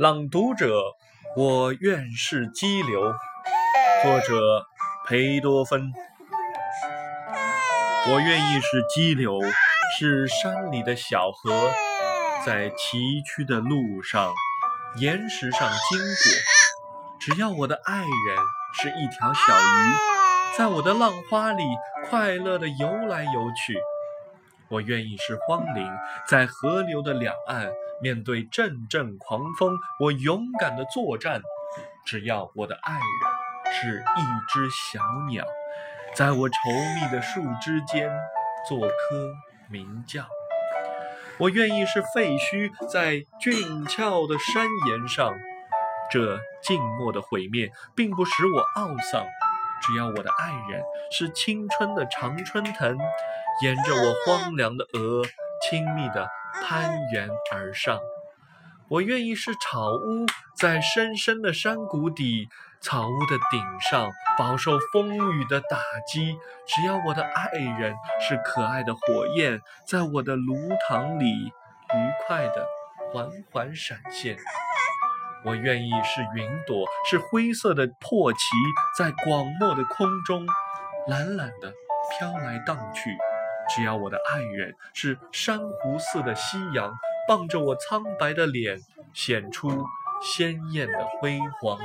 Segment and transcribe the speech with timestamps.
[0.00, 0.96] 朗读者，
[1.36, 3.02] 我愿是激流。
[4.02, 4.64] 作者：
[5.06, 5.92] 裴多芬。
[8.08, 9.38] 我愿意是激流，
[9.98, 11.70] 是山里的小河，
[12.46, 14.32] 在崎岖的路上、
[14.96, 17.18] 岩石上经过。
[17.20, 18.08] 只要我的爱人
[18.72, 21.62] 是一条小鱼，在我的浪花里
[22.08, 23.78] 快乐地游来游去。
[24.70, 25.84] 我愿意是荒林，
[26.28, 27.68] 在河流的两岸，
[28.00, 31.42] 面对阵阵狂风，我勇敢地作战。
[32.06, 35.44] 只要我的爱人是一只小鸟，
[36.14, 36.54] 在我稠
[36.94, 38.10] 密的树枝间
[38.68, 38.94] 做棵
[39.68, 40.24] 鸣叫。
[41.38, 45.36] 我愿意是废墟，在峻峭的山岩上，
[46.10, 49.24] 这静默的毁灭并不使我懊丧。
[49.82, 52.98] 只要我的爱人是青春的常春藤。
[53.62, 55.22] 沿着我荒凉的额，
[55.68, 56.28] 亲密地
[56.62, 58.00] 攀援而上。
[58.88, 62.48] 我愿意是草屋，在深深的山谷底，
[62.80, 65.76] 草屋的顶上饱受风雨的打
[66.10, 66.38] 击。
[66.66, 70.54] 只要我的爱人是可爱的火焰，在我的炉
[70.88, 72.66] 膛里愉快地
[73.12, 74.36] 缓缓闪现。
[75.44, 78.38] 我愿意是云朵，是灰色的破旗，
[78.98, 80.46] 在广漠的空中
[81.08, 81.72] 懒懒地
[82.18, 83.16] 飘来荡去。
[83.74, 86.92] 只要我的爱人是珊瑚似的夕阳，
[87.28, 88.78] 傍着我苍白的脸，
[89.14, 89.70] 显出
[90.20, 91.78] 鲜艳的辉煌。